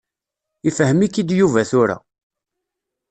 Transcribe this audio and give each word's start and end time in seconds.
Ifhem-ik-id 0.69 1.29
Yuba 1.39 1.63
tura. 1.69 1.97